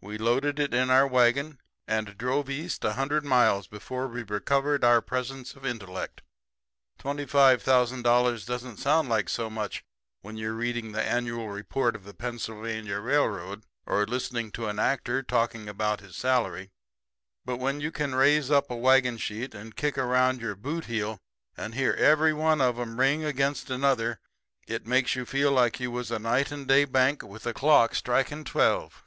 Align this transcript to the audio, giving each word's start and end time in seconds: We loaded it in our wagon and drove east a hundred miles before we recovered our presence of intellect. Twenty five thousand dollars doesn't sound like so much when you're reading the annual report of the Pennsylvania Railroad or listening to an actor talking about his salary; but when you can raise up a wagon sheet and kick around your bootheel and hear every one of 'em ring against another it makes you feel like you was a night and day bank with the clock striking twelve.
We 0.00 0.16
loaded 0.16 0.60
it 0.60 0.72
in 0.72 0.90
our 0.90 1.08
wagon 1.08 1.58
and 1.88 2.16
drove 2.16 2.48
east 2.48 2.84
a 2.84 2.92
hundred 2.92 3.24
miles 3.24 3.66
before 3.66 4.06
we 4.06 4.22
recovered 4.22 4.84
our 4.84 5.02
presence 5.02 5.56
of 5.56 5.66
intellect. 5.66 6.22
Twenty 6.98 7.24
five 7.26 7.62
thousand 7.64 8.02
dollars 8.02 8.46
doesn't 8.46 8.76
sound 8.76 9.08
like 9.08 9.28
so 9.28 9.50
much 9.50 9.82
when 10.20 10.36
you're 10.36 10.52
reading 10.54 10.92
the 10.92 11.02
annual 11.02 11.48
report 11.48 11.96
of 11.96 12.04
the 12.04 12.14
Pennsylvania 12.14 13.00
Railroad 13.00 13.64
or 13.86 14.06
listening 14.06 14.52
to 14.52 14.68
an 14.68 14.78
actor 14.78 15.20
talking 15.20 15.68
about 15.68 15.98
his 15.98 16.14
salary; 16.14 16.70
but 17.44 17.56
when 17.56 17.80
you 17.80 17.90
can 17.90 18.14
raise 18.14 18.52
up 18.52 18.70
a 18.70 18.76
wagon 18.76 19.18
sheet 19.18 19.52
and 19.52 19.74
kick 19.74 19.98
around 19.98 20.40
your 20.40 20.54
bootheel 20.54 21.18
and 21.56 21.74
hear 21.74 21.92
every 21.94 22.32
one 22.32 22.60
of 22.60 22.78
'em 22.78 23.00
ring 23.00 23.24
against 23.24 23.68
another 23.68 24.20
it 24.68 24.86
makes 24.86 25.16
you 25.16 25.26
feel 25.26 25.50
like 25.50 25.80
you 25.80 25.90
was 25.90 26.12
a 26.12 26.20
night 26.20 26.52
and 26.52 26.68
day 26.68 26.84
bank 26.84 27.24
with 27.24 27.42
the 27.42 27.52
clock 27.52 27.96
striking 27.96 28.44
twelve. 28.44 29.02